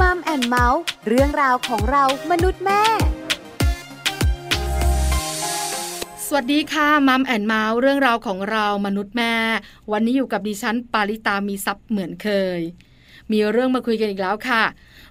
[0.00, 2.82] Mom and Mouth เรื่องราวของเรามนุษย์แม่
[6.26, 9.34] สวัสดีค่ะ Mom and Mouth เรื่องราวของเรามนุษย์แม่
[9.92, 12.28] วันนี้อยู่กับดิฉันปาริตามีซัพ์เหมือนเค
[12.58, 12.60] ย
[13.32, 14.64] มีเรื่องมาคุยกันอีกแล้วค่ะ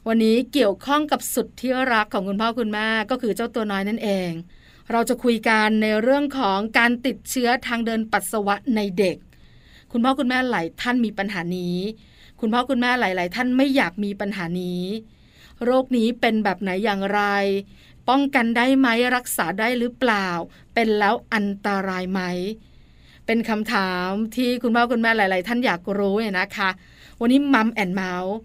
[0.07, 4.31] วันนี้เกี่ยวข้องกับสุดที่รักของคุณพ่อคุณแม่ก็คือเจ้าตัวน้อยนั่นเอง
[4.91, 9.17] เราจะคุยกันในเรื่องของการติดเชื้อทางเดินปัสสาวะในเด็ก
[9.91, 11.77] คุณพ่อคุณแม่หลายท่านมีปัญหานี้
[12.39, 14.83] คุณพ่อคุณแม่หลาย ๆ ท่านไม่อยากมีปัญหานี้
[15.63, 17.21] โรคนี้เป็นแบบไหนอย่างไร
[18.09, 20.27] ป้องกันได้ไหมรักษาได้หรือเปล่า
[20.73, 22.21] เป็นแล้วอันตรายไหม
[23.25, 26.69] เป็นคำถามที่คุณพ่อคุณแม่หลาย ๆ ท่านอยากรู้เนี่ยนะคะ
[27.21, 28.35] วันนี้มัมแอนเมาส์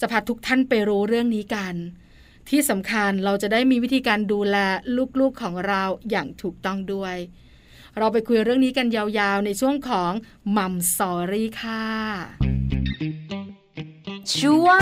[0.00, 1.74] จะพาทุกท่านไปรู้เรื่องนี้กัน
[2.48, 4.56] ที่สำคัญเราจะได้มีวิธีการดูแล
[5.20, 7.16] ลูก ๆ ของเราอย่างถูกต้องด้วย
[7.98, 10.12] เราไปคุยเรื่องนี้กันยาวๆ ในช่วงของ
[10.56, 13.41] Mom Story ค่ะ
[14.30, 14.80] ช่วง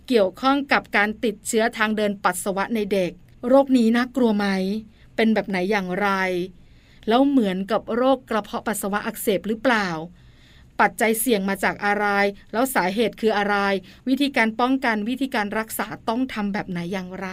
[0.08, 3.12] เกี่ยวข้องกับการติดเชื้อทางเดินปัสสาวะในเด็ก
[3.48, 4.46] โรคนี้น่ากลัวไหม
[5.16, 6.08] เป็นแบบไหนอย่างไร
[7.08, 9.88] แล้วเหมือนกับโรคกระเพาะปัสสาวะอักเสบหรือเปล่า
[10.80, 12.06] ปัจจัยเสี่ยงมาจากอะไร
[12.52, 13.56] แล้วสาเหตุคืออะไร
[14.08, 17.28] วิธีการป้องกันวิธีการรักษาต้องทำแบบไหนอย่างไร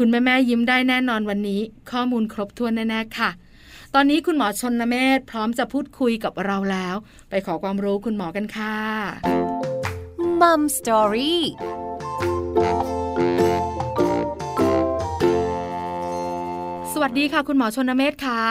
[0.00, 3.30] คุณแม่แม่ๆยิ้มได้แน่นอนวันนี้ ข้อมูลครบถ้วนแน่ๆค่ะ
[3.94, 6.96] ตอนนี้คุณหมอชนเมธพร้อมจะพูดคุยกับเราแล้ว
[7.30, 8.76] ไปขอความรู้คุณหมอกันค่ะ
[10.40, 11.42] มัมสตอรี่
[16.92, 18.42] สวัสดีค่ะ คุณหมอชนเมธค่ะ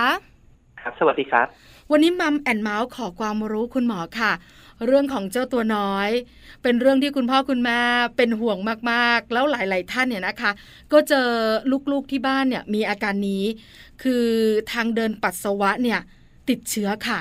[0.86, 1.48] ครับ สวัสดีครับ
[1.92, 4.32] วันนี้มัมแอนเมาส์ขอความรู้คุณหมอค่ะ
[4.86, 6.10] เรื่องของเจ้าตัวน้อย
[6.64, 7.80] เป็นเรื่องที่คุณพ่อคุณแม่
[8.18, 8.58] เป็นห่วง
[8.92, 10.52] มากๆ แล้วหลาย ๆ ท่านเนี่ยนะคะ
[10.92, 11.30] ก็เจอ
[11.92, 13.44] ลูกๆที่บ้านเนี่ยมีอาการนี้
[14.04, 14.26] คือ
[14.72, 16.00] ทางเดินปัสสาวะเนี่ย
[16.50, 17.20] ติดเชื้อค่ะ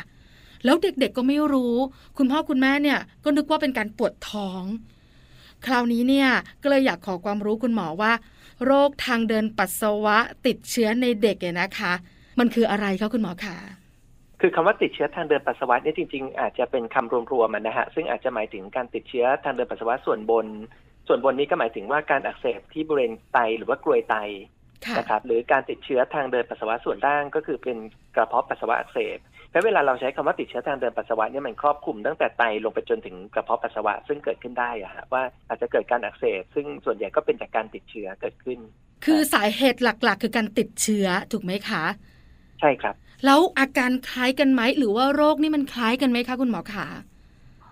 [0.64, 1.75] แล้วเด็กๆก็ไม่รู้
[2.19, 4.62] คุณพ่อคุณแม่เนี่ยก็นึกว่าเป็นการปวดท้อง
[5.66, 6.28] คราวนี้เนี่ย
[6.62, 8.12] ก็เลยอยากขอความรู้คุณหมอว่า
[8.64, 11.94] โรคทางเดินปัสสาวะติดเชื้อในเด็กเนี่ยนะคะ
[12.39, 13.56] มันคืออะไรคะคุณหมอคะ
[14.41, 20.47] คือคำว่าติดเชื้อทางเดินปัสสาวะเนี่ยจริง ๆ อาจจะเป็นคำรวมๆมันนะฮะซึ่งอาจจะหมายถึงการติดเชื้อทางเดินปัสสาวะส่วนบน
[21.09, 24.17] ส่วนบนนี้ก็หมายถึงว่าการอักเสบที่บริเวณไตหรือว่ากรวยไต
[24.87, 27.78] ค่ะนะครับหรือการติดเชื้อทางเดินปัสสาวะส่วนล่างก็คือเป็น
[28.17, 29.19] กระเพาะปัสสาวะอักเสบ
[29.50, 38.59] เพราะเวลาเราใช้คำว่าติดเชื้อทางเดินปัสสาวะเนี่ยมันครอบคลุมตั้งแต่ไตลงไปจนถึงกระเพาะปัสสาวะซึ่งเกิดขึ้นได้อะฮะว่าอาจจะเกิดการอักเสบซึ่งส่วนใหญ่ก็เป็นจากการติดเชื้อเกิดขึ้น
[39.05, 42.94] คือสาเหตุหลักๆ คือการติดเชื้อถูกไหมคะใช่ครับ
[43.25, 46.86] แล้วอาการคล้ายกันไหมหรือว่าโรคนี่มันคล้ายกันไหมคะคุณหมอขา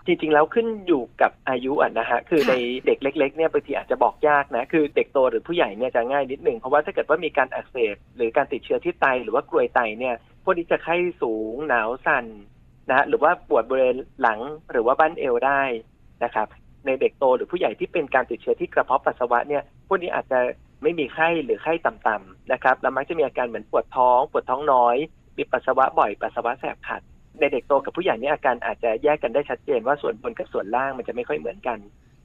[0.07, 2.55] จริงๆแล้วขึ้นอยู่กับอายุอะนะฮะคือค่ะใน
[2.87, 10.15] เด็กเล็กๆเนี่ยบางทีอาจจะบอกยากนะคือเด็กโตหรือผู้ใหญ่เนี่ยจะง่ายนิดหนึ่งเพราะว่าถ้าเกิดว่ามีการอักเสบหรือการติดเชื้อที่ไตหรือว่ากรวยไตเนี่ย
[10.45, 12.25] พวกนี้จะไข้สูงหนาวสั่น
[12.89, 14.41] นะฮะหรือว่าปวดบริเวณหลัง
[14.73, 15.63] หรือว่าบั้นเอวได้
[16.25, 16.49] นะครับ
[16.87, 20.39] ในเด็กโตหรือผู้ใหญ่ที่เป็นการติดเชื้อที่กระเพาะปัสสาวะเนี่ยพวกนี้อาจจะ
[20.83, 24.97] ไม่มีไข้หรือไข้ต่ำๆนะครับแล้วมักจะมีอาการเหมือนปวดท้อง ปวดท้องน้อย
[25.37, 27.03] มีปัสสาวะบ่อยปัสสาวะแสบขัด
[27.41, 31.79] ในเด็กโตกับผู้ใหญ่เนี่ยอาการอาจจะแยกกันได้ชัดเจนว่าส่วนบนกับส่วนล่างมันจะไม่ค่อยเหมือนกัน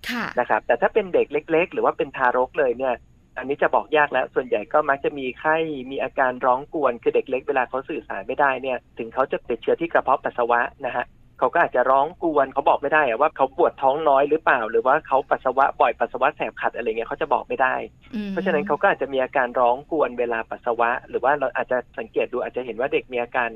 [0.09, 2.95] ค่ะนะครับ แต่ถ้าเป็นเด็กเล็ก ๆ หรือว่าเป็นทารกเลยเนี่ย
[3.37, 5.55] อันนี้จะบอกยากแล้ว ส่วนใหญ่ก็มักจะมีไข้
[5.91, 11.05] มีอาการร้องกวน คือเด็กเล็กเวลาเขาสื่อสารไม่ได้เนี่ย ถึงเขาจะติดเชื้อที่กระเพาะปัสสาวะนะฮะ
[11.39, 17.75] เขาก็อาจจะร้องกวนเขาบอกไม่ได้อะว่าเขาปวดท้องน้อยหรือเปล่า หรือว่าเขาปัสสาวะบ่อยปัสสาวะแสบขัดอะไรเงี้ยเขาจะบอกไม่ได้
[18.15, 23.49] อืมเพราะฉะนั้นเขาก็อาจจะมีอาการร้องกวนเวลาปัสสาวะ หรือว่าเราอาจจะสังเกตดูอาจจะเห็นว่าเด็กมีอาการ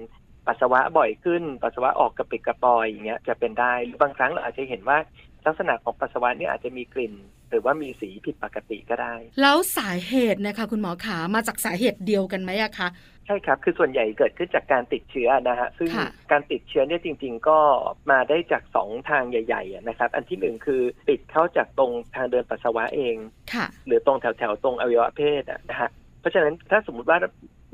[0.47, 4.97] ปัสสาวะบ่อยขึ้น ปัสสาวะออกกระปิดกระปอยอย่างเงี้ยจะเป็นได้หรือบางครั้งเราอาจจะเห็นว่า
[5.45, 7.13] ลักษณะของปัสสาวะเนี่ยอาจจะมีกลิ่น
[7.49, 12.87] หรือว่ามีสีผิดปกติก็ได้ แล้วสาเหตุนะคะคุณหมอขามาจากสาเหตุเดียวกันไหมอะคะ
[13.25, 17.59] ใช่ครับ คือส่วนใหญ่เกิดขึ้นจากการติดเชื้อนะฮะ ซึ่งค่ะการติดเชื้อเนี่ยจริง ๆ ก็
[18.11, 23.15] มาได้จากสองทางใหญ่ๆอะนะครับ อันที่หนึ่งคือติดเข้าจากตรงทางเดินปัสสาวะเอง
[23.53, 25.89] ค่ะหรือตรงแถวๆตรงอวัยวะเพศอะนะฮะ
[26.19, 27.17] เพราะฉะนั้นถ้าสมมุติว่า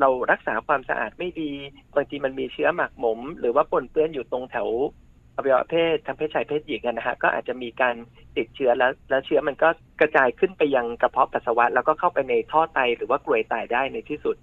[0.01, 1.51] เรารักษาความสะอาดไม่ดี
[1.95, 4.69] บางทีมันมีเชื้อหมักหมม หรือว่าปนเปื้อนอยู่ตรงแถว
[5.35, 7.95] อวัยวะเพศทั้งเพศชายเพศหญิงกันนะฮะก็อาจจะมีการ
[8.37, 9.69] ติดเชื้อแล้ว แล้วเชื้อมันก็
[9.99, 14.35] กระจายขึ้นไปยังกระเพาะปัสสาวะ แล้วก็เข้าไปในท่อไตหรือว่ากรวยไตได้ในที่สุด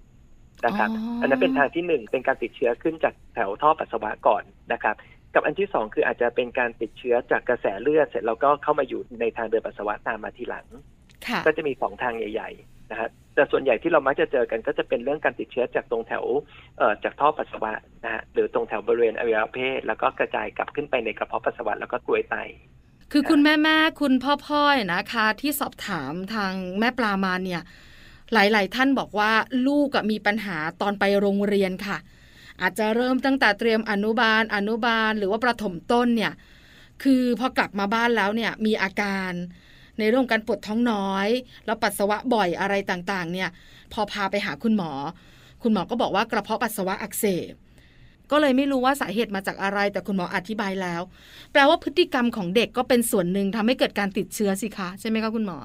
[0.65, 4.43] นะครับอ๋ออัอันนั้นเป็นทางที่หนึ่งเป็นการติดเชื้อขึ้นจากแถวท่อปัสสาวะก่อน
[4.73, 4.95] นะครับ
[5.33, 10.65] กับอันที่สองคืออาจจะเป็นการติดเชื้อจากกระแสเลือดเสร็จแล้วก็เข้ามาอยู่ในทางเดินปัสสาวะตามมาทีหลัง
[11.27, 16.25] ค่ะก็จะมีสองทางใหญ่ๆนะฮะแต่ส่วนใหญ่ที่เรามักจะเจอกันก็จะเป็นเรื่องการติดเชื้อจากตรงแถว
[16.77, 17.71] เอ่อจากท่อปัสสาวะ
[18.03, 22.35] นะฮะหรือตรงแถวบริเวณอวัยวะเพศ แล้วก็กระจายกลับขึ้นไปในกระเพาะปัสสาวะแล้วก็กรวยไต
[23.11, 27.61] คือคุณแม่แม่คุณพ่อพ่อยนะคะ ที่สอบถามทางแม่ปลามาเนี่ย
[28.33, 29.31] หลายๆ ท่านบอกว่า
[29.67, 31.97] ลูกมีปัญหาตอนไปโรงเรียนค่ะ
[32.61, 36.33] อาจจะเริ่มตั้งแต่เตรียมอนุบาล อนุบาล หรือว่าประถมต้นเนี่ย
[37.03, 39.31] คือพอกลับมาบ้านแล้วเนี่ยมีอาการ
[39.99, 41.27] ในเรื่องการปวดท้องน้อย
[41.65, 43.49] แล้วปัสสาวะบ่อยอะไรต่างๆ เนี่ย
[43.93, 44.91] พอพาไปหาคุณหมอ
[45.63, 47.53] คุณหมอก็บอกว่ากระเพาะปัสสาวะอักเสบ
[48.31, 51.01] ก็เลยไม่รู้ว่าสาเหตุมาจากอะไร แต่คุณหมออธิบายแล้ว
[51.51, 55.57] แปลว่าพฤติกรรมของเด็กก็เป็นส่วนหนึ่งทำให้เกิดการติดเชื้อสิคะ ใช่ไหมคะคุณหมอ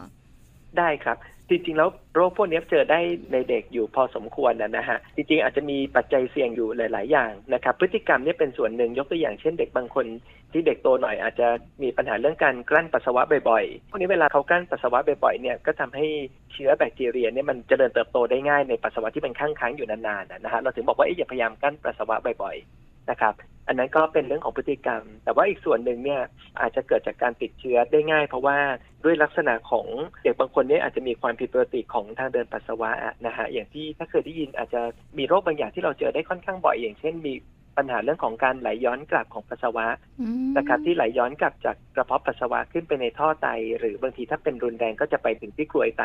[0.78, 1.16] ได้ครับ
[1.50, 3.00] จริงๆแล้วโรคพวกนี้เจอได้
[3.32, 10.06] ในเด็กอยู่พอสมควรนะฮะจริงๆอาจจะมีปัจจัยเสี่ยงอยู่หลาย ๆ อย่างนะครับพฤติกรรมนี่เป็นส่วนหนึ่งยกตัวอย่างเช่นเด็กบางคน
[10.52, 11.48] ที่เด็กโตหน่อยอาจจะ
[11.82, 16.06] มีปัญหาเรื่องการกลั้นปัสสาวะบ่อยๆพวกนี้เวลาเขากลั้นปัสสาวะบ่อยๆเนี่ยก็ทำให้
[16.52, 23.34] เชื้อแบคทีเรียเนี่ยมันเจริญเติบโตได้ง่ายในปัสสาวะที่มันค้างค้างๆอยู่นานๆนะฮะเราถึงบอกว่าเอ๊ะอย่าพยายามกลั้นปัสสาวะบ่อยๆนะครับ
[23.70, 26.22] อันนั้นก็เป็นเรื่องของพฤติกรรม แต่ว่าอีกส่วนหนึ่งเนี่ย
[26.60, 28.58] อาจจะเกิดจากการติดเชื้อได้ง่าย เพราะว่า
[29.04, 29.86] ด้วยลักษณะของ
[30.22, 32.90] เด็กบางคนเนี่ยอาจจะมีความผิดปกติของทางเดินปัสสาวะ
[33.26, 34.80] นะฮะอย่างที่ถ้าเคยได้ยินอาจจะ
[35.18, 37.34] มีโรคบางอย่างที่เราเจอได้ค่อนข้างบ่อยอย่างเช่นมี
[37.76, 39.86] ปัญหาเรื่องของการไหลย้อนกลับของปัสสาวะ
[40.20, 46.04] อืมนะครับที่ไหลย้อนกลับจากกระเพาะปัสสาวะขึ้นไปในท่อไต หรือบางทีถ้าเป็นรุนแรงก็จะไปถึงที่กรวยไต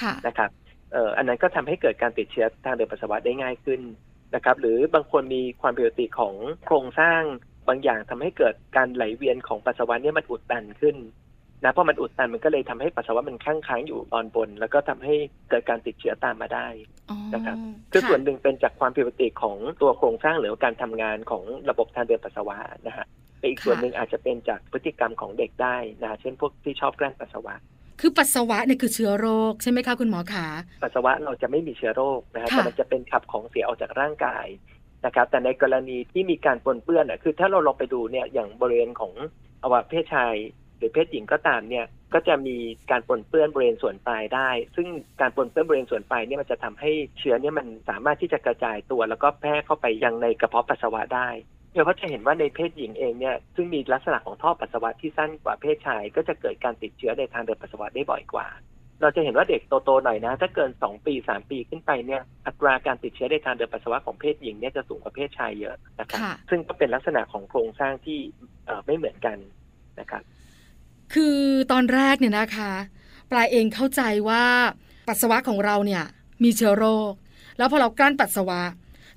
[0.00, 0.50] ค่ะนะครับ
[0.92, 3.80] เอ่ออันนั้นก็ทำให้เกิดการติดเชื้อทางเดินปัสสาวะได้ง่ายขึ้น
[4.34, 6.34] นะครับหรือบางคนมีความผิดปกติของ
[6.66, 7.22] โครงสร้าง
[7.68, 10.96] บางอย่างทำให้เกิดการไหลเวียนของปัสสาวะเนี่ยมันอุดตันขึ้น
[11.64, 15.14] นะเพราะมันอุดตันมันก็เลยทำให้ปัสสาวะมันค้างค้างๆอยู่ตอนบน แล้วก็ทำให้
[15.50, 16.66] เกิดการติดเชื้อตามมาได้
[17.10, 17.56] อ๋อนะครับ
[17.92, 22.56] คือส่วนหนึ่งเป็นจากความผิดปกติของตัวโครงสร้างหรือการทำงานของระบบทางเดินปัสสาวะ
[22.86, 23.06] นะฮะ
[23.38, 27.54] แต่อีกส่วนหนึ่งอาจจะเป็นจากพฤติกรรมของเด็กได้นะฮะเช่นพวกที่ชอบแกล้งปัสสาวะ
[28.00, 30.46] คือปัสสาวะเนี่ยคือเชื้อโรคใช่ไหมคะคุณหมอขา
[30.82, 34.46] ปัสสาวะเราจะไม่มีเชื้อโรคนะฮะค่ะแต่มันจะเป็นขับของเสียออกจากร่างกาย
[35.04, 39.12] นะครับ แต่ในกรณีที่มีการปนเปื้อนอะคือถ้าเราลองไปดูเนี่ยอย่างบริเวณของ
[39.62, 40.34] อวัยวะเพศชาย
[40.78, 42.56] หรือเพศหญิงก็ตามเนี่ยก็จะมี
[42.90, 44.88] การปนเปื้อนบริเวณส่วนปลายได้ ซึ่ง
[45.20, 51.28] การปนเปื้อนบริเวณส่วนปลายเนี่ยมันจะทำให้เชื้อเนี่ยมันสามารถที่จะกระจายตัว แล้วก็แพร่เข้าไปยังในกระเพาะปัสสาวะได้
[51.72, 58.48] เดี๋ยวก็จะเห็นว่าในเพศหญิงเองเนี่ยซึ่งมีลักษณะของท่อปัสสาวะที่สั้นกว่าเพศชาย ก็จะเกิดการติดเชื้อในทางเดินปัสสาวะได้บ่อยกว่า
[59.00, 68.18] เราจะเห็นว่าเด็กโตๆหน่อยนะ ถ้าเกิน 2 ปี 3 ปีขึ้นไปเนี่ยอัตราการติดเชื้อในทางเดินปัสสาวะของเพศหญิงเนี่ยจะสูงกว่าเพศชายเยอะนะครับค่ะซึ่งก็เป็นลักษณะของโครงสร้างที่
[68.66, 69.36] เอ่อไม่เหมือนกัน
[70.00, 70.22] นะครับ
[71.14, 71.38] คือ
[71.72, 72.72] ตอนแรกเนี่ยนะคะ
[73.30, 74.44] ปลายเองเข้าใจว่า
[75.08, 76.04] ปัสสาวะของเราเนี่ย
[76.44, 77.12] มีเชื้อโรค
[77.58, 78.60] แล้วพอเรากลั้นปัสสาวะ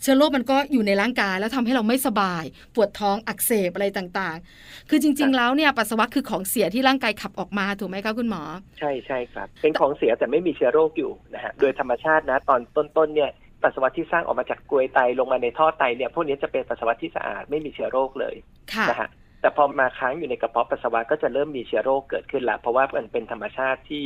[0.02, 2.44] เชื้อโรคมันก็อยู่ในร่างกาย แล้วทำให้เราไม่สบาย
[2.76, 8.44] ปวดท้องอักเสบอะไรต่างๆ คือจริง ๆ แล้วเนี่ยปัสสาวะคือของเสียที่ร่างกายขับออกมาถูกไหมคะคุณหมอ
[8.80, 12.60] ใช่ใช่ครับ เป็นของเสียแต่ไม่มีเชื้อโรคอยู่นะฮะโดยธรรมชาตินะ ตอน
[12.98, 13.32] ต้นๆเนี่ย
[13.64, 18.36] ปัสสาวะที่สร้างออกมาจากกรวยไตลงมาในท่อไตเนี่ยพวกนี้จะเป็นปัสสาวะที่สะอาดไม่มีเชื้อโรคเลย
[18.74, 19.10] ค่ะนะฮะ
[19.42, 24.06] แต่พอมาค้างอยู่ในกระเพาะปัสสาวะก็จะเริ่มมีเชื้อโรคเกิดขึ้นละเพราะว่ามันเป็นธรรมชาติที่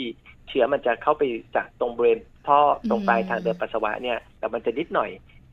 [0.50, 1.24] เชื้อมันจะเข้าไป
[1.56, 2.60] จากตรงบริเวณท่อ
[2.90, 5.10] ตรงปลายทางเดินปัสสาวะเนี่ยแต่มันจะนิดหน่อย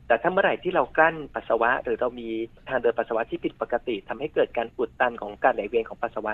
[0.07, 2.29] แต่ถ้าเมื่อไหร่ที่เรากลั้นปัสสาวะ หรือเรามี
[2.69, 6.33] ทางเดินปัสสาวะที่ผิดปกติทำให้เกิดการอุดตันของการไหลเวียนของปัสสาวะ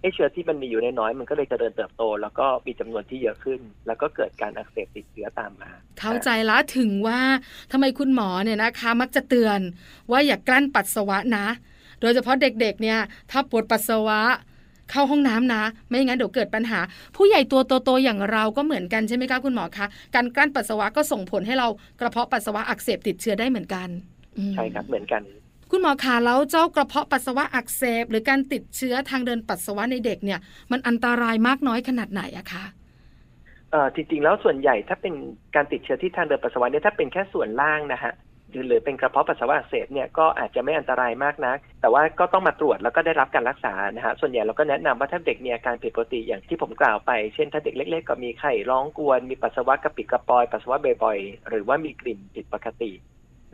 [0.00, 5.70] ไอเชื้อที่มันมีอยู่น้อยมันก็เลยจเจริญเติบโต แล้วก็มีจำนวนที่เยอะขึ้น แล้วก็เกิดการอักเสบติดเชื้อตามมา
[6.00, 7.20] เข้าใจละถึงว่า
[7.72, 9.60] ทำไมคุณหมอเนี่ยนะคะ มักจะเตือน
[10.10, 11.46] ว่าอย่ากกลั้นปัสสาวะนะ
[12.00, 14.20] โดยเฉพาะเด็กๆเนี่ยถ้าปวดปัสสาวะ
[14.90, 16.80] เข้าห้องน้ำนะ ไม่งั้นเดี๋ยวเกิดปัญหา
[17.16, 21.68] ผู้ใหญ่ตัวโตๆอย่างเราก็เหมือนกันใช่ไหมคะคุณหมอคะการกลั้นปัสสาวะก็ส่งผลให้เรา
[22.00, 23.88] กระเพาะปัสสาวะอักเสบติดเชื้อได้เหมือนกัน
[24.38, 25.22] อืมใช่ครับเหมือนกัน
[25.70, 30.38] คุณหมอคะแล้วเจ้ากระเพาะปัสสาวะอักเสบ หรือการติดเชื้อทางเดินปัสสาวะในเด็กเนี่ย
[30.70, 32.64] มันอันตรายมากน้อยขนาดไหนอะคะ
[33.70, 35.14] เอ่อจริงๆแล้วส่วนใหญ่ถ้าเป็น
[35.54, 38.12] การติดเชื้อที่ทางเดินปัสสาวะเนี่ยถ้าเป็นแค่ส่วนล่างนะฮะ
[38.52, 52.92] หรือเป็นกระเพาะปัสสาวะอักเสบเนี่ยก็อาจจะไม่อันตรายมากนัก แต่ว่าก็ต้องมาตรวจแล้วก็ได้รับการรักษานะฮะส่วนใหญ่เราก็แนะนำว่าถ้าเด็กมีอาการผิดปกติอย่างที่ผมกล่าวไป เช่นถ้าเด็กเล็ก ๆ ก็มีไข้ร้องกวน มีปัสสาวะกระปิดกระปอยปัสสาวะบ่อยๆหรือว่ามีกลิ่นผิดปกติ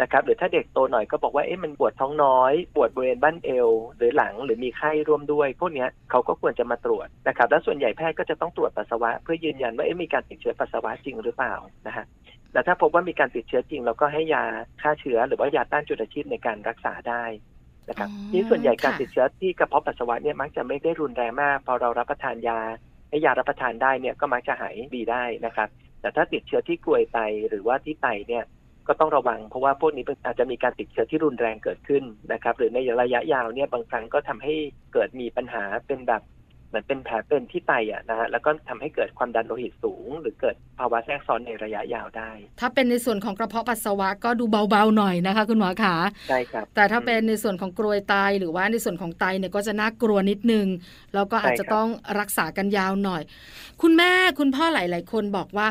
[0.03, 11.55] นะครับหรือถ้าเด็กโตหน่อยก็บอกว่าเอ๊ะมันปวดท้องน้อยปวดบริเวณบั้นเอว หรือหลังหรือมีไข้ร่วมด้วย พวกนี้เขาก็ควรจะมาตรวจนะครับและส่วนใหญ่แพทย์ก็จะต้องตรวจปัสสาวะ เพื่อยืนยันว่าเอ๊ะมีการติดเชื้อปัสสาวะจริงหรือเปล่า
[11.87, 12.05] นะฮะ
[12.55, 14.45] แต่ถ้าพบว่ามีการติดเชื้อจริง เราก็ให้ยา
[14.83, 17.25] ฆ่าเชื้อ หรือว่ายาต้านจุลชีพในการรักษาได้
[17.89, 22.61] นะครับอ๋อนี่ส่วนใหญ่การค่ะติดเชื้อที่กระเพาะปัสสาวะเนี่ยมักจะไม่ได้รุนแรงมาก พอเรารับประทานยา
[23.09, 25.69] ให้ยารับประทานได้เนี่ยก็มักจะหายดีได้นะครับ
[26.01, 27.19] แต่ถ้าติดเชื้อที่กรวยไต
[27.49, 28.45] หรือว่าที่ไตเนี่ย
[28.89, 34.55] ก็ต้องระวัง เพราะว่าพวกนี้อาจจะมีการติดเชื้อที่รุนแรงเกิดขึ้นนะครับ หรือในระยะยาวเนี่ยบางครั้งก็ทำให้
[34.93, 36.34] เกิดมีปัญหาเป็นแบบเห
[36.75, 45.95] มือนเป็นแผลเป็นที่ไตอะนะฮะแล้วก็ทำให้เกิดความดันโลหิตสูง หรือเกิดภาวะแทรกซ้อนในระยะยาวได้ ถ้าเป็นในส่วนของกระเพาะปัสสาวะก็ดูเบาๆหน่อยนะคะ คุณหมอขา
[46.29, 50.67] ใช่ครับแต่ถ้าเป็นในส่วนของกรวยไตหรือว่าในส่วนของไตเนี่ยก็จะน่ากลัวนิดนึง
[51.15, 51.89] แล้วก็อาจจะต้อง
[52.21, 53.23] รักษากันยาวหน่อย
[53.83, 55.67] คุณแม่คุณพ่อหลาย ๆ คนบอกว่า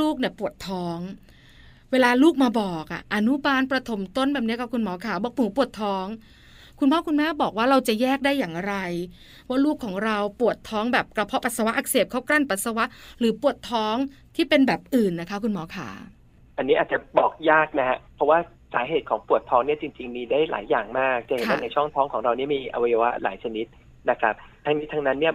[0.00, 0.98] ลูกๆเนี่ยปวดท้อง
[1.92, 6.06] เวลาลูกมาบอกอะอนุบาลประถมต้นแบบนี้กับคุณหมอขาบอกหมูปวดท้อง
[6.80, 8.74] คุณพ่อคุณแม่บอกว่าเราจะแยกได้อย่างไร
[9.48, 12.84] ว่าลูกของเราปวดท้องแบบกระเพาะปัสสาวะอักเสบเขากลั้นปัสสาวะ
[13.18, 13.94] หรือปวดท้อง
[14.36, 15.88] ที่เป็นแบบอื่นนะคะ คุณหมอขา
[16.56, 18.38] อันนี้อาจจะบอกยากนะฮะเพราะว่า
[18.74, 23.66] สาเหตุของปวดท้องเนี่ยจริง ๆ มีได้หลายอย่างมากจะเห็นว่าในช่องท้องของเรานี่มีอวัยวะหลายชนิด
[24.10, 24.34] นะครับ
[24.64, 25.34] ทั้งนี้ทั้งนั้นเนี่ย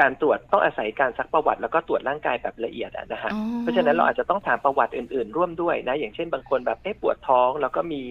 [0.00, 8.02] การตรวจต้องอาศัยการซักประวัติแล้วก็ตรวจร่างกายแบบละเอียดนะฮะเพราะฉะนั้นเราอาจจะต้องถามประวัติอื่น ๆ ร่วมด้วยนะอย่างเช่นบางคนแบบเอ๊ะปวดท้อง แล้วก็มี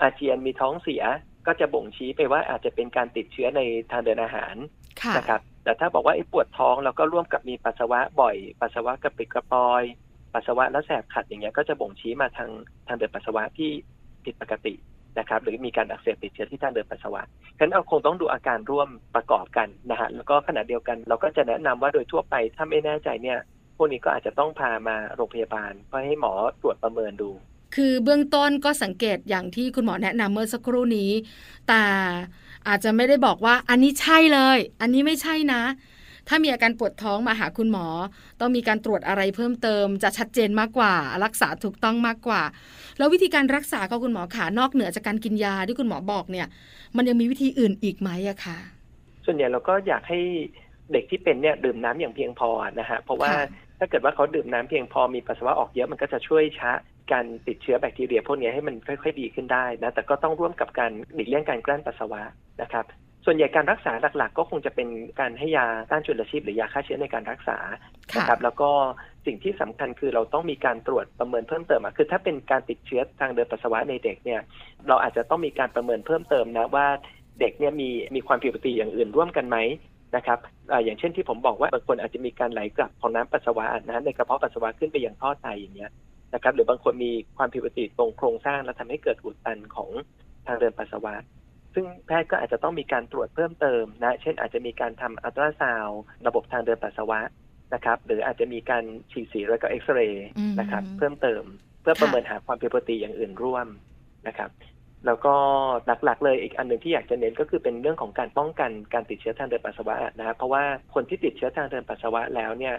[0.00, 1.02] อาเจียนมีท้องเสีย
[1.46, 3.60] ก็จะบ่งชี้ไปว่าอาจจะเป็นการติดเชื้อใน
[3.92, 4.54] ทางเดินอาหาร
[5.16, 9.82] นะครับ แต่ถ้าบอกว่าไอ้ปวดท้องแล้วก็ร่วมกับมีปัสสาวะบ่อย ปัสสาวะกระปิดกระปอย
[10.34, 12.50] ปัสสาวะแล้วแสบขัดอย่างเงี้ยก็จะบ่งชี้มาทาง
[12.86, 13.70] ทางเดินปัสสาวะที่
[14.24, 14.74] ผิดปกติ
[15.18, 17.22] นะครับ หรือมีการอักเสบติดเชื้อที่ทางเดินปัสสาวะ
[17.58, 23.38] ฉะนั้นเราคงต้องดูอาการร่วมประกอบกันนะฮะแล้วก็ขณะเดียวกัน เราก็จะแนะนำว่าโดยทั่วไปถ้าไม่แน่ใจเนี่ย
[23.76, 26.32] พวกนี้ก็อาจจะต้องพามาโรงพยาบาลเพื่อให้หมอ
[26.62, 27.30] ตรวจประเมินดู
[27.74, 31.10] คือเบื้องต้นก็สังเกตอย่างที่คุณหมอแนะนำเมื่อสักครู่นี้
[31.68, 31.82] แต่
[32.68, 35.62] อาจจะไม่ได้บอกว่าอันนี้ใช่เลย อันนี้ไม่ใช่นะ
[36.28, 37.86] ถ้ามีอาการปวดท้องมาหาคุณหมอ
[38.40, 42.42] ต้องมีการตรวจอะไรเพิ่มเติม จะชัดเจนมากกว่า รักษาถูกต้องมากกว่า
[42.98, 46.46] แล้ววิธีการรักษาของคุณหมอขานอกเหนือจากการกินยาที่คุณหมอบอกเนี่ย
[46.96, 48.58] มันยังมีวิธีอื่นอีกไหมอะคะ
[49.24, 50.18] ส่วนใหญ่เราก็อยากให้
[50.92, 52.48] เด็กที่เป็นเนี่ยดื่มน้ำอย่างเพียงพอ
[52.80, 53.30] นะฮะเพราะว่า
[53.78, 56.70] ถ้าเกิดว่าเขาดื่มน้ำเพียงพอมีปัสสาวะออกเยอะมันก็จะช่วยช้า
[57.12, 62.22] การติดเชื้อแบคทีเรียพวกนี้ให้มันค่อย ๆ ดีขึ้นได้นะแต่ก็ต้องร่วมกับการหลีกเลี่ยงการกลั้นปัสสาวะ
[62.62, 62.84] นะครับ
[63.24, 64.88] ส่วนใหญ่การรักษาหลักๆ ก็คงจะเป็น
[65.20, 67.58] การให้ยาต้านจุลชีพหรือยาฆ่าเชื้อในการรักษา
[68.16, 68.70] นะครับแล้วก็
[69.26, 74.40] สิ่งที่สำคัญคือเราต้องมีการตรวจประเมินเพิ่มเติมคือถ้าเป็นการติดเชื้อทางเดินปัสสาวะในเด็กเนี่ย
[74.88, 76.86] เราอาจจะต้องมีการประเมินเพิ่มเติมนะว่า
[77.40, 79.56] เด็กเนี่ยมีมีความผิดปกติอย่างอื่นร่วมกันไหม
[80.16, 80.38] นะครับ
[80.72, 85.90] ออย่างเช่นที่ผมบอกว่าบางคนอาจจะมีการไหลกลับของน้ำปัสสาวะนะในกระเพาะปัสสาวะขึ้นไปยังท่อไตอย่างเงี้ย
[86.34, 89.90] นะครับ หรือบางคนมีความผิดปกติตรงโครงสร้าง แล้วทำให้เกิดอุดตันของ
[90.46, 91.14] ทางเดินปัสสาวะ
[91.74, 95.88] ซึ่งแพทย์ก็อาจจะต้องมีการตรวจเพิ่มเติมนะ เช่น อาจจะมีการทำอัลตราซาว
[96.26, 97.20] ระบบทางเดินปัสสาวะ
[97.74, 100.28] นะครับ หรืออาจจะมีการฉีดสีแล้วก็เอ็กซเรย์
[100.60, 101.42] นะครับ เพิ่มเติม
[101.82, 103.66] เพื่อประเมินหาความผิดปกติอย่างอื่นร่วม
[104.28, 104.50] นะครับ
[105.06, 105.34] แล้วก็
[106.04, 110.64] หลักๆ เลยอีกอันหนึ่งที่อยากจะเน้นก็คือเป็นเรื่องของการป้องกันการติดเชื้อทางเดินปัสสาวะนะครับเพราะว่า
[110.94, 112.74] คนที่ติดเชื้อทางเดินปัสสาวะแล้วเนี่ย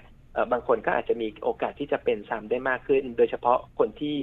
[0.51, 4.15] บางคนก็อาจจะมีโอกาสที่จะเป็นซ้ำได้มากขึ้น โดยเฉพาะคนที่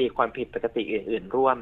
[0.00, 1.58] มีความผิดปกติอื่น ๆ ร่วม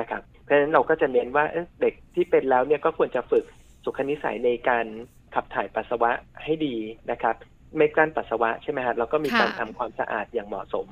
[0.00, 1.44] นะครับ เพราะฉะนั้นเราก็จะเน้นว่า
[1.80, 3.44] เด็กที่เป็นแล้วเนี่ยก็ควรจะฝึก
[3.84, 4.86] สุขนิสัยในการ
[5.34, 6.10] ขับถ่ายปัสสาวะ
[6.44, 6.74] ให้ดี
[7.10, 7.36] นะครับ
[7.76, 10.86] ไม่กลั้นปัสสาวะใช่ไหมครับแล้วก็มีการทำความสะอาดอย่างเหมาะสม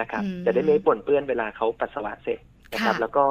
[0.00, 2.38] นะครับ จะได้ไม่ปนเปื้อนเวลาเขาปัสสาวะเสร็จ
[2.72, 3.24] นะครับ แล้วก็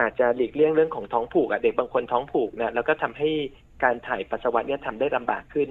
[0.00, 3.30] อาจจะหลีกเลี่ยงเรื่องของท้องผูกอะเด็กบางคนท้องผูกนะแล้วก็ทำให้
[3.84, 5.68] การถ่ายปัสสาวะเนี่ยทำได้ลำบากขึ้น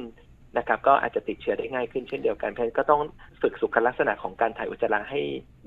[0.58, 3.02] นะครับก็อาจจะติดเชื้อได้ง่ายขึ้นเช่นเดียวกันเพราะฉะนั้นก็ต้อง
[3.42, 5.20] ฝึกสุขลักษณะของการถ่ายอุจจาระให้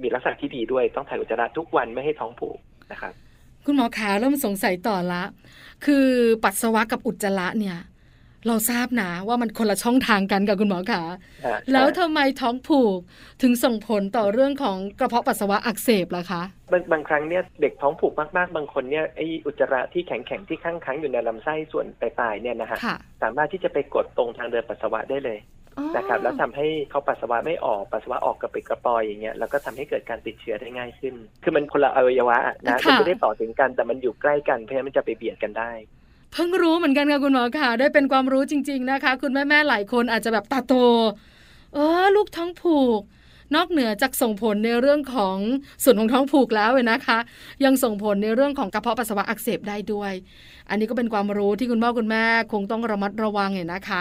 [0.02, 2.58] มีลักษณะที่ดีด้วยต้องถ่ายอุจจาระทุกวันไม่ให้ท้องผูก
[2.92, 3.12] นะครับ
[3.64, 5.22] คุณหมอขาเริ่มสงสัยต่อละ
[5.84, 6.06] คือ
[6.44, 7.76] ปัสสาวะกับอุจจาระเนี่ย
[8.46, 11.02] เราทราบนะว่ามันคนละช่องทางกันกับคุณหมอขา
[11.72, 12.98] แล้วทำไมท้องผูก
[13.42, 16.42] ถึงส่งผลต่อเรื่องของกระเพาะปัสสาวะอักเสบล่ะคะ
[16.72, 22.78] บางบางครั้งเนี่ยเด็กท้องผูกมากๆ บางคนเนี่ยไออุจจาระที่แข็งๆที่ข้างค้างอยู่ในลำไส้ส่วนปลายๆเนี่ยนะฮะ
[23.22, 25.38] สามารถที่จะไปกดตรงทางเดินปัสสาวะได้เลย
[25.96, 35.72] นะครับแล้วทำให้เขาปัสสาวะไม่ออกปัสสาวะออกกระปิดกระปอยอย่างเงี้ยแล้วก็ทำให้เกิดการติดเชื้อได้ง่ายขึ้น คือมันคนละอวัยวะนะมันไม่ได้ต่อถึงกันแต่มันอยู่ใกล้กันเพราะฉะนั้นมันจะไปเบียดกันได้
[36.32, 40.72] เพิ่งรู้เหมือนกันค่ะคุณหมอค่ะ ได้เป็นความรู้จริง ๆนะคะ คุณแม่ๆหลายคนอาจจะแบบตาโต
[41.74, 43.00] เออ ลูกท้องผูก
[43.54, 45.36] นอกเหนือจากส่งผลในเรื่องของ
[45.84, 47.18] ส่วนของท้องผูกแล้วเลยนะคะ
[47.64, 50.12] ยังส่งผลในเรื่องของกระเพาะปัสสาวะอักเสบได้ด้วย
[50.68, 54.00] อันนี้ก็เป็นความรู้ที่คุณพ่อคุณแม่คงต้องระมัดระวังเนี่ยนะคะ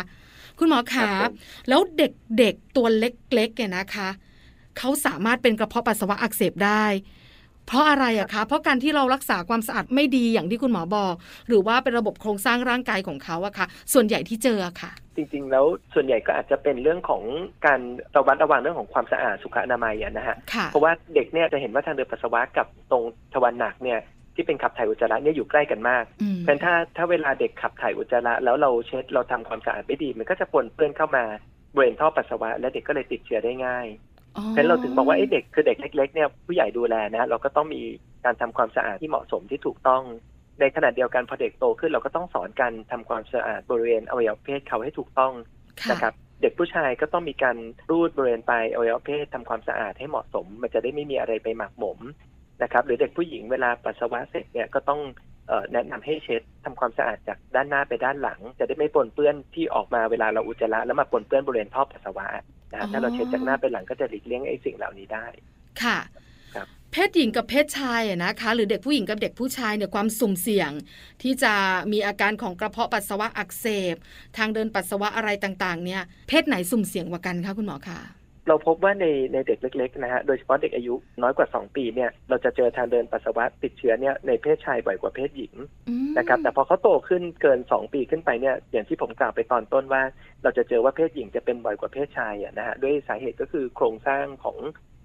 [0.59, 1.09] คุณหมอขา
[1.67, 4.09] แล้วเด็กๆตัวเล็กๆเนี่ยนะคะ
[4.77, 6.85] เขาสามารถเป็นกระเพาะปัสสาวะอักเสบได้
[7.69, 11.15] เพราะอะไรอะคะเพราะการที่เรารักษาความสะอาดไม่ดีอย่างที่คุณหมอบอก
[11.47, 17.23] หรือว่าเป็นระบบโครงสร้างร่างกายของเขาอะคะส่วนใหญ่ที่เจอค่ะ จริงๆ แล้วส่วนใหญ่ก็อาจจะเป็นเรื่องของ
[17.65, 17.79] การ
[18.15, 20.37] ระวัดระวังเรื่องของความสะอาดสุขอนามัยนะฮะ
[20.71, 23.99] เพราะว่าเด็กเนี่ยจะเห็นว่าทางเดินปัสสาวะกับตรงทวารหนักเนี่ย
[24.35, 26.03] ที่เป็นขับถ่ายอุจจาระเนี่ยอยู่ใกล้กันมาก
[26.43, 31.25] เพราะถ้าถ้าเวลาเด็กขับถ่ายอุจจาระแล้วเราเช็ดเราทำความสะอาดไม่ดี มันก็จะปนเปื้อนเข้ามา
[31.75, 33.85] บริเวณท่อปัสสาวะ และเด็กก็เลยติดเชื้อได้ง่าย
[34.35, 37.81] อ๋อฉะนั้นเราถึงบอกว่าไอ้เด็กคือเด็กเล็กๆเนี่ยผู้ใหญ่ดูแลนะเราก็ต้องมี
[38.25, 40.03] การทำความสะอาดที่เหมาะสมที่ถูกต้อง
[40.59, 45.33] ในขณะเดียวกันพอเด็กโตขึ้น เราก็ต้องสอนการทำความสะอาดบริเวณอวัยวะเพศเขาให้ถูกต้อง
[45.81, 47.57] ค่ะนะครับเด็กผู้ชายก็ต้องมีการ
[47.89, 51.99] รูดบริเวณปลายอวัยวะเพศทำความสะอาดให้เหมาะสม มันจะได้ไม่มีอะไรไปหมักหมม
[52.63, 55.01] นะครับหรือเด็กผู้หญิงเวลาปัสสาวะเสร็จเนี่ยก็ต้อง
[55.47, 62.25] เอ่อแนะนำให้เช็ดทำความสะอาดจากด้านหน้าไปด้านหลัง จะได้ไม่ปนเปื้อนที่ออกมาเวลาเราอุจจาระแล้วมาปนเปื้อนบริเวณท่อปัสสาวะ
[62.73, 65.25] นะถ้าเราเช็ดจากหน้าไปหลังก็จะหลีกเลี่ยงไอ้สิ่งเหล่านี้ได้
[65.83, 65.97] ค่ะ
[66.55, 70.71] ครับเพศหญิงกับเพศชายอะนะคะ หรือเด็กผู้หญิงกับเด็กผู้ชายเนี่ยความสุ่มเสี่ยง
[71.21, 71.53] ที่จะ
[71.91, 73.95] มีอาการของกระเพาะปัสสาวะอักเสบ
[74.37, 77.99] ทางเดินปัสสาวะอะไรต่างๆ เนี่ย เพศไหนสุ่มเสี่ยงกว่ากันคะคุณหมอคะ
[78.49, 85.53] เราพบว่าในในเด็กเล็กๆนะฮะโดยเฉพาะเด็กอายุน้อยกว่า 2 ปีเนี่ยเราจะเจอทางเดินปัสสาวะติดเชื้อเนี่ยในเพศชายบ่อยกว่าเพศหญิง
[85.89, 90.01] อืมนะครับแต่พอเขาโตขึ้นเกิน 2 ปีขึ้นไปเนี่ยอย่างที่ผมกล่าวไปตอนต้นว่า
[90.43, 94.57] เราจะเจอว่าเพศหญิงจะเป็นบ่อยกว่าเพศชายอะนะฮะด้วยสาเหตุก็คือโครงสร้างของ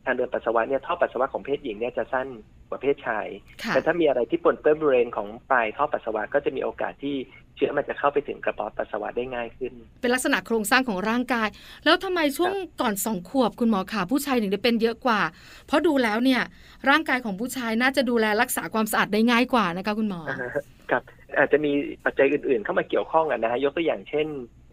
[0.04, 2.26] ทางเดินปัสสาวะเนี่ยท่อปัสสาวะของเพศหญิงเนี่ยจะสั้น
[2.68, 3.26] กว่าเพศชาย
[3.62, 7.16] ค่ะแต่ถ้ามีอะไรที่ปนเปื้อนบริเวณของปลายท่อปัสสาวะก็จะมีโอกาสที่
[7.56, 11.48] เชื้อมันจะเข้าไปถึงกระเพาะปัสสาวะได้ง่ายขึ้น เป็นลักษณะโครงสร้างของร่างกาย
[11.84, 15.20] แล้วทำไมช่วงก่อนสองขวบคุณหมอขาผู้ชายถึงได้เป็นเยอะกว่า
[15.66, 16.42] เพราะดูแล้วเนี่ย
[16.90, 20.50] ร่างกายของผู้ชายน่าจะดูแลรักษาความสะอาดได้ง่ายกว่านะคะคุณหมออ่าฮะ
[20.90, 21.02] ครับ
[21.38, 21.72] อาจจะมี
[22.04, 24.26] ปัจจัยอื่นๆ เข้ามาเกี่ยวข้องกันนะฮะยกตัวอย่างเช่น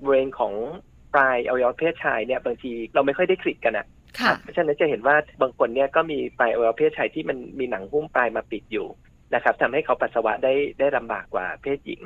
[0.04, 0.54] บริเวณของ
[1.14, 3.88] ปลายอวัยวะเพศชายเนี่ยบางทีเราไม่ค่อยได้คลิกกันอะค่ะ
[4.41, 8.88] เพราะฉะนั้นจะเห็นว่าบางคนเนี่ยก็มีปลายอวัยวะเพศชายที่มันมีหนังหุ้มปลายมาปิดอยู่
[9.34, 12.01] นะครับทำให้เขาปัสสาวะได้ได้ลำบากกว่าเพศหญิง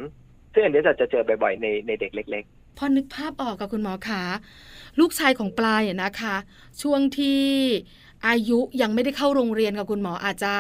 [0.54, 2.46] ซึ่งอันนี้เราจะเจอบ่อยๆในในเด็กเล็ก
[2.78, 4.22] พอนึกภาพออกกับคุณหมอขา
[5.00, 6.36] ลูกชายของปลายอะนะคะ
[6.82, 7.44] ช่วงที่
[8.28, 10.54] อายุยังไม่ได้เข้าโรงเรียนกับคุณหมออาจจะ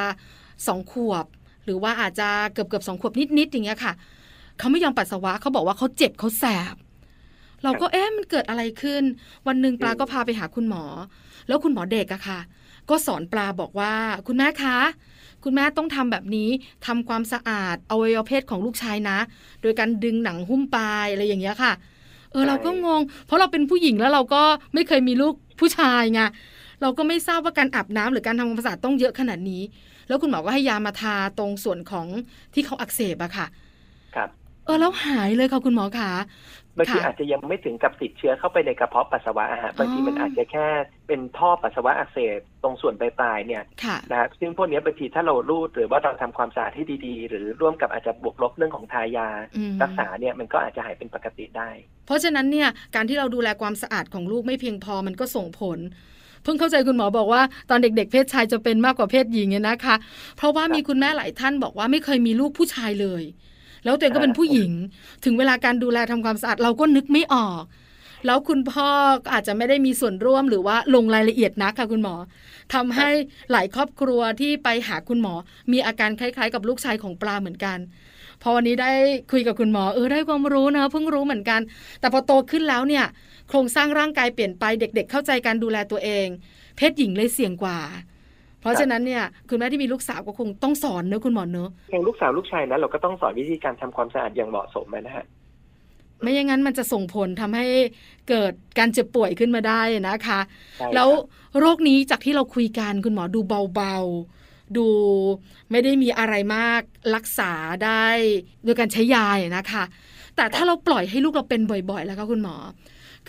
[0.67, 1.25] สองขวบ
[1.65, 3.93] หรือว่าอาจจะเกือบเกือบสองขวบนิดๆอย่างเงี้ยค่ะ
[4.59, 6.75] เขาไม่ยอมปัสสาวะเขาบอกว่าเขาเจ็บเขาแสบ
[7.63, 9.03] เราก็เอ๊ะมันเกิดอะไรขึ้น
[9.47, 10.83] วันหนึ่งปลาก็พาไปหาคุณหมอ
[11.47, 12.39] แล้วคุณหมอเด็กอะค่ะ
[12.89, 13.93] ก็สอนปลาบอกว่า
[14.27, 14.77] คุณแม่คะ
[15.43, 16.49] คุณแม่ต้องทำแบบนี้
[16.85, 19.17] ทำความสะอาดอวัยวะเพศของลูกชายนะ
[19.61, 21.73] โดยการดึงหนังหุ้มปลายอะไรอย่างเงี้ยค่ะ
[22.31, 24.43] เออใช่เราก็งง เพราะเราเป็นผู้หญิงแล้วเราก็
[24.74, 26.22] ไม่เคยมีลูกผู้ชายไง
[26.81, 29.61] เราก็ไม่ทราบว่าการอาบน้ำหรือการทำความสะอาดต้องเยอะขนาดนี้
[30.07, 32.07] แล้วคุณหมอก็ให้ยามาทาตรงส่วนของ
[32.53, 34.29] ที่เขาอักเสบอะค่ะๆครับ
[34.65, 36.09] เออแล้วหายเลยค่ะคุณหมอขา
[36.77, 40.68] บางทีค่ะอาจจะยังไม่ถึงกับติดเชื้อเข้าไปในกระเพาะปัสสาวะอะฮะบางทีมันอ๋อออาจจะแค่
[41.07, 51.70] เป็นท่อปัสสาวะอักเสบตรงส่วนปลายๆเนี่ยค่ะนะครับซึ่งพวกเนี้ยบางทีถ้าเรารูดหรือว่าเราทำความสะอาดให้ดีๆ หรือร่วมกับอาจจะบวกลบเรื่องของทายาอืมรักษาเนี่ยมันก็อาจจะหายเป็นปกติได้
[52.05, 55.79] เพราะฉะนั้นเนี่ยการที่เราดูแลความสะอาดของลูกไม่เพียงพอมันก็ส่งผล
[56.44, 59.96] เพิ่งเข้าใจคุณหมอบอกว่าตอนเด็ก ๆ เพศชายจะเป็นมากกว่าเพศหญิงเนี่ยนะคะ
[60.38, 63.24] เพราะว่าครับมีคุณแม่หลายท่านบอกว่าไม่เคยมีลูกผู้ชายเลย
[63.85, 64.71] แล้วตัวเองก็เป็นผู้หญิง
[65.25, 67.63] ถึงเวลาการดูแลทำความสะอาดเราก็นึกไม่ออก
[68.25, 68.89] แล้วคุณพ่อ
[69.24, 72.15] ก็อาจจะไม่ได้มีส่วนร่วมหรือว่าลงรายละเอียดนักค่ะคุณหมอ
[72.74, 73.09] ทำให้
[73.51, 75.33] หลายครอบครัวที่ไปหาคุณหมอ
[75.71, 77.77] มีอาการคล้ายๆ กับลูกชายของปลาเหมือนกัน
[78.41, 78.91] พอวันนี้ได้
[79.31, 81.61] คุยกับคุณหมอเออได้ความรู้นะเพิ่งรู้เหมือนกัน
[82.00, 83.05] แต่พอโตขึ้นแล้วเนี่ย
[83.50, 86.27] โครงสร้างร่างกายเปลี่ยนไปเด็ก ๆ เข้าใจการดูแลตัวเอง
[86.77, 87.79] เพศหญิงเลยเสี่ยงกว่า
[88.65, 95.25] เพราะฉะนั้นเนี่ยคุณแม่ที่มีลูกสาวก็คงต้องสอนเนอะคุณหมอเนอะอย่างลูกสาวลูกชายนะเราก็ต้องสอนวิธีการทำความสะอาดอย่างเหมาะสมนะฮะ
[96.21, 97.65] ไม่อย่างนั้นมันจะส่งผลทำให้
[98.29, 100.39] เกิดการเจ็บป่วยขึ้นมาได้นะคะ
[100.77, 101.09] ใช่ครับแล้ว
[101.59, 103.39] โรคนี้จากที่เราคุยกันคุณหมอดู
[103.75, 104.87] เบาๆ ดู
[105.71, 106.81] ไม่ได้มีอะไรมาก
[107.15, 107.51] รักษา
[107.85, 108.05] ได้
[108.63, 109.83] โดยการใช้ยาเนี่ยนะคะ
[110.35, 112.55] แต่ถ้าเราปล่อยให้ลูกเราเป็นบ่อยๆ แล้วคะคุณหมอ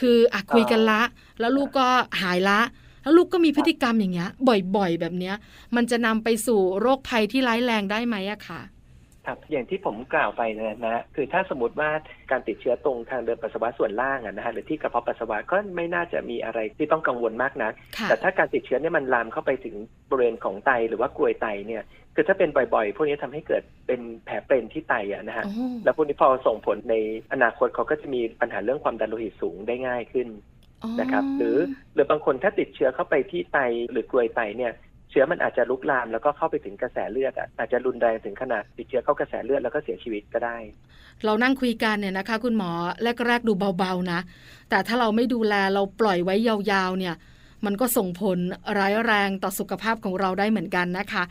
[0.00, 1.02] คืออะคุยกันละ
[1.40, 1.88] แล้วลูกก็
[2.22, 2.60] หายละ
[3.06, 4.30] แล้วลูกก็มีพฤติกรรมอย่างเงี้ย
[4.76, 5.34] บ่อยๆ แบบเนี้ย
[5.76, 8.60] มันจะนำไปสู่โรคภัยที่ร้ายแรงได้ไหมอะคะ
[9.26, 11.90] ครับอย่างที่ผมกล่าวไปนะนะคือถ้าสมมติว่า
[12.30, 19.74] การติดเชื้อตรงทางเดินปัสสาวะส่วนล่างอะนะฮะหรือที่กระเพาะปัสสาวะก็ไม่น่าจะมีอะไรที่ต้องกังวลมากนักค่ะแต่ถ้าการติดเชื้อเนี่ยมันลามเข้าไปถึง
[20.10, 21.82] บริเวณของไตหรือว่ากรวยไตเนี่ย
[22.14, 26.94] คือถ้าเป็นบ่อยๆ พวกนี้ทำให้เกิดเป็นแผลเป็นที่ไตอะนะฮะโอ้แล้วพวกนี้พอส่งผลใน
[27.32, 30.28] อนาคตเขาก็จะมีปัญหาเรื่องความดันโลหิตสูงได้ง่ายขึ้น
[31.00, 31.58] นะครับ หรือ
[31.94, 33.58] หรือบางคนถ้าติดเชื้อเข้าไปที่ไต
[33.90, 34.72] หรือกรวยไตเนี่ย
[35.10, 40.56] เชื้อมันอาจจะลุกลามแล้วก็เข้าไปถึงกระแสเลือดอะอาจจะรุนแรงถึงขนาดติดเชื้อเข้ากระแสเลือดแล้วก็เสียชีวิตก็ได้
[41.24, 42.70] เรานั่งคุยกันเนี่ยนะคะ คุณหมอ
[43.26, 44.20] แรกๆดูเบาๆนะ
[44.70, 47.14] แต่ถ้าเราไม่ดูแลเราปล่อยไว้ยาวๆเนี่ย
[47.66, 48.38] มันก็ส่งผล
[48.78, 51.24] ร้ายแรงต่อสุขภาพของเราได้เหมือนกันนะคะ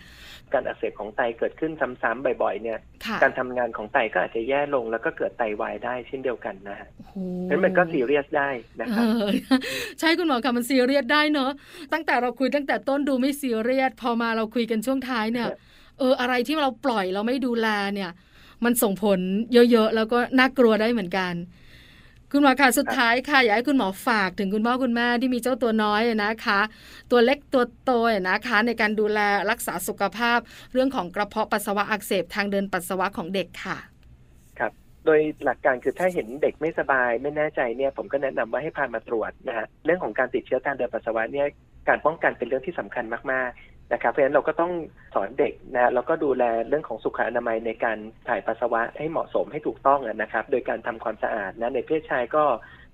[0.53, 1.71] การอักเสบของไตเกิดขึ้น
[2.01, 9.29] ซ้ำๆบ่อยๆ เนี่ยค่ะการทำงานของไตก็อาจจะแย่ลงแล้วก็เกิดไตวายได้เช่นเดียวกันนะฮะโอ้โหเพราะฉะนั้นมันก็ซีเรียสได้นะครับเออ
[9.99, 11.51] ใช่คุณหมอค่ะมันซีเรียสได้เนอะ
[11.93, 15.57] ตั้งแต่เราคุยตั้งแต่ต้นดูไม่ซีเรียสพอมาเราคุยกันช่วงท้ายเนี่ยครับ
[15.99, 18.11] เอออะไรที่เราปล่อยเราไม่ดูแลเนี่ย
[18.65, 19.19] มันส่งผล
[19.53, 21.33] เยอะๆ แล้วก็น่ากลัวได้เหมือนกัน
[22.31, 26.59] คุณหมอค่ะสุดท้ายค่ะอยากให้คุณหมอฝากถึงคุณพ่อคุณแม่ที่มีเจ้าตัวน้อยนะคะ
[27.11, 27.91] ตัวเล็กตัวโต
[28.29, 29.19] นะคะ ในการดูแล
[29.51, 30.39] รักษาสุขภาพ
[30.73, 33.77] เรื่องของกระเพาะปัสสาวะอักเสบทางเดินปัสสาวะของเด็กค่ะ
[34.59, 34.71] ครับ
[35.05, 41.47] โดยหลักการคือถ้าเห็นเด็กไม่สบายไม่แน่ใจเนี่ย ผมก็แนะนำว่าให้พามาตรวจนะฮะเรื่องของการติดเชื้อทางเดินปัสสาวะเนี่ย
[41.87, 44.71] การป้องกันเป็นเรื่องที่สำคัญมากๆ นะครับเพราะฉะนั้นเราก็ต้อง
[45.13, 52.43] สอนเด็กนะแล้วก็ดูแลเรื่องของสุขอนามัยในการถ่ายปัสสาวะให้เหมาะสมให้ถูกต้องนะครับ โดยการทำความสะอาดนะในเพศชายก็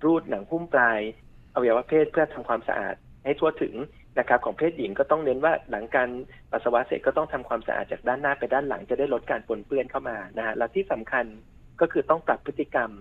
[0.05, 0.99] รูดหนังหุ้มปลาย
[1.53, 3.75] อวัยวะเพศเพื่อทำความสะอาดให้ทั่วถึง
[4.19, 6.09] นะครับของเพศหญิงก็ต้องเน้นว่าหลังการ
[6.51, 11.25] ปัสสาวะเสร็จก็ต้องทำความสะอาดจากด้านหน้าไปด้านหลังจะได้ลดการปนเปื้อนเข้ามานะฮะแล้วที่สำคัญ
[11.81, 12.91] ก็คือต้องปรับพฤติกรรม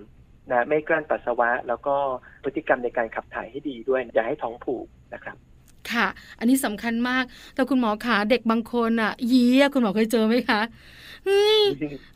[0.51, 1.97] นะไม่กลั้นปัสสาวะ แล้วก็
[2.45, 5.37] พฤติกรรมในการขับถ่ายให้ดีด้วยอย่าให้ท้องผูกนะครับ
[5.95, 6.07] ค่ะ
[6.39, 7.25] อันนี้สำคัญมาก
[7.55, 10.61] แต่คุณหมอขาเด็กบางคนอะยี้คุณหมอเคยเจอไหมคะ
[11.27, 11.61] เฮ้ย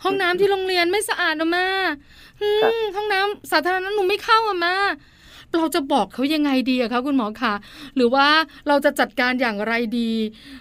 [0.02, 1.66] ห้องน้ำที่โรงเรียนไม่สะอาดอะมา
[2.96, 4.74] ห้องน้ำสาธารณะหนูไม่เข้าอะมา
[5.56, 7.54] เราจะบอกเขายังไงดีอะคะคุณหมอคะ
[7.96, 8.26] หรือว่า
[8.68, 10.10] เราจะจัดการอย่างไรดี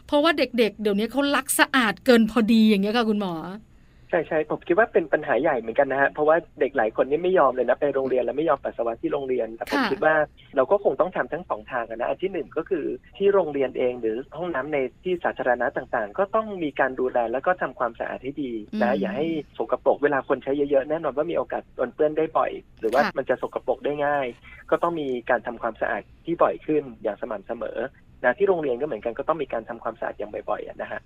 [0.08, 3.34] เพราะว่าเด็กๆ เดี๋ยวนี้เขาลักสะอาดเกินพอดีอย่างเงี้ยค่ะคุณหมอ
[3.72, 10.15] ใช่ใช่ผมคิดว่าเป็นปัญหาใหญ่เหมือนกันนะฮะเพราะว่าเด็กหลายคนนี่ไม่ยอมเลยนะไปโรงเรียนแล้วไม่ยอมปัสสาวะที่โรงเรียนแต่ผมคิดว่า
[10.56, 12.86] เราก็คงต้องทำทั้งสองทางนะอันที่หนึ่งก็คือ
[13.17, 24.26] ที่โรงเรียนเองหรือห้องน้ำในที่สาธารณะต่างๆ ก็ต้องมีการดูแลแล้วก็ทำความสะอาดให้ดีนะอย่าให้สกปรกเวลาคนใช้เยอะๆแน่นอนว่ามีโอกาสปนเปื้อนได้บ่อย หรือว่ามันจะสกปรกได้ง่าย
[24.71, 27.78] ก็ต้องมีการทำความสะอาดที่บ่อยขึ้นอย่างสม่ำเสมอ
[28.25, 30.99] นะที่โรงเรียนก็เหมือนกันก็ต้องมีการทำความสะอาดอย่างบ่อยๆนะฮะ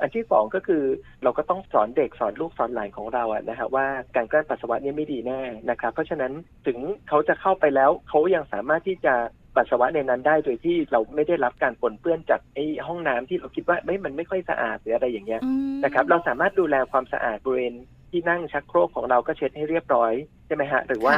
[0.00, 0.82] อันที่สองก็คือ
[1.22, 6.32] เราก็ต้องสอนเด็กสอนลูกสอนหลานของเราอะนะฮะว่าการกลั้นปัสสาวะนี่ไม่ดีแน่นะครับ เพราะฉะนั้น
[6.66, 9.14] ถึงเขาจะเข้าไปแล้วเขายังสามารถที่จะ
[9.56, 15.40] ปัสสาวะในนั้นได้โดยที่เราไม่ได้รับการปนเปื้อนจากไอ้ห้องน้ำที่เราคิดว่าไม่มันไม่ค่อยสะอาดหรืออะไรอย่างเงี้ย
[15.84, 17.74] นะครับ เราสามารถดูแลความสะอาดบริเวณ
[18.10, 20.12] ที่นั่งชักโครกของเราก็เช็ดให้เรียบร้อย
[20.46, 21.16] ใช่ไหมฮะหรือว่า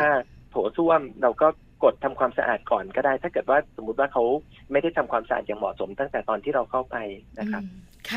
[0.51, 1.47] โถส้วมเราก็
[1.85, 4.23] กดทำความสะอาดก่อนก็ได้ ถ้าเกิดว่าสมมุติว่าเขา
[4.73, 6.97] ไม่ได้ทำความสะอาดอย่างเหมาะสม ตั้งแต่ตอนที่เราเข้าไป
[7.41, 7.63] นะครับ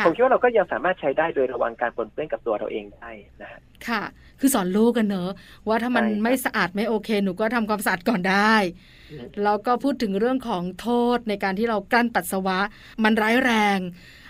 [0.05, 3.09] ผมคิดว่าเราก็ยังสามารถใช้ได้โดยระวังการปนเปื้อนกับตัวเราเองได้
[3.41, 3.49] นะ
[3.87, 4.01] ค่ะ
[4.39, 5.31] คือสอนลูกกันเนอะ
[5.67, 8.55] ว่าถ้ามันไม่สะอาดไม่โอเค หนูก็ทำความสะอาดก่อนได้
[9.43, 12.59] แล้วก็พูดถึงเรื่องของโทษในการที่เรากลั้นปัสสาวะ
[13.03, 13.79] มันร้ายแรง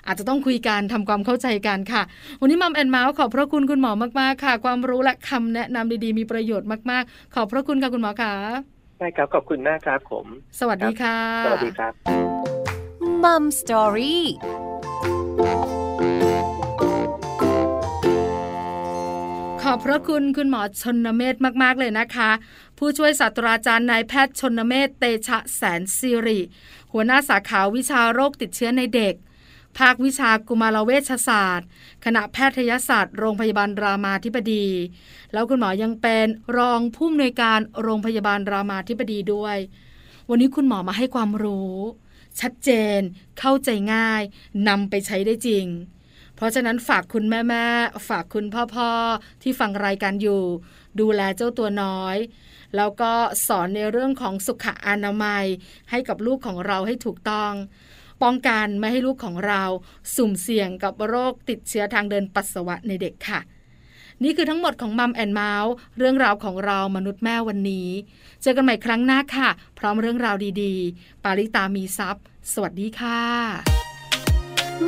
[0.08, 2.02] อาจจะต้องคุยกันทำความเข้าใจกันค่ะ
[2.41, 10.26] วันนี้มัมแอนเมาส์ขอบพระคุณคุณหมอมากๆค่ะ ความรู้และคำแนะนำดีๆมีประโยชน์มากๆ ขอบพระคุณค่ะคุณหมอค่ะ ใช่ครับ ขอบคุณมากครับผม
[10.60, 11.94] สวัสดีค่ะ สวัสดีครับ
[13.24, 14.26] มัมสตอรี่
[19.62, 22.32] ขอบพระคุณคุณหมอชนเมธมาก ๆ เลยนะคะ
[22.78, 26.40] ผู้ช่วยศาสตราจารย์นายแพทย์ชนเมธเตชะแสนสิริ
[26.92, 29.16] หัวหน้าสาขาวิชาโรคติดเชื้อในเด็ก
[29.80, 31.68] ภาควิชากุมารเวชศาสตร์
[32.06, 34.68] คณะแพทยศาสตร์ โรงพยาบาลรามาธิบดี
[35.34, 39.58] แล้วคุณหมอยังเป็นรองผู้อำนวยการโรงพยาบาลรามาธิบดีด้วย
[40.30, 41.76] วันนี้คุณหมอมาให้ความรู้
[42.42, 43.00] ชัดเจน
[43.40, 44.22] เข้าใจง่าย
[44.68, 45.66] นำไปใช้ได้จริง
[46.36, 47.66] เพราะฉะนั้นฝากคุณแม่แม่
[48.08, 48.92] ฝากคุณพ่อพ่อ
[49.42, 50.44] ที่ฟังรายการอยู่
[51.00, 52.18] ดูแลเจ้าตัวน้อย
[52.76, 53.13] แล้วก็
[53.48, 55.46] สอนในเรื่องของสุขอนามัย
[55.90, 57.54] ให้กับลูกของเราให้ถูกต้อง
[58.23, 59.63] ป้องกันไม่ให้ลูกของเรา
[60.15, 63.39] สุ่มเสี่ยงกับโรคติดเชื้อทางเดินปัสสาวะในเด็กค่ะ
[64.23, 67.89] นี่คือทั้งหมดของมัมแอนเมาส์เรื่องราวของเรามนุษย์แม่วันนี้
[68.41, 69.49] เจอกันใหม่ครั้งหน้าค่ะ
[69.80, 73.21] พร้อมเรื่องราวดีๆ ปาริตามีซัพ์สวัสดีค่ะ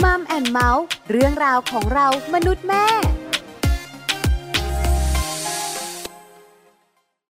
[0.03, 2.85] มัมแอนเมาส์เรื่องราวของเรามนุษย์แม่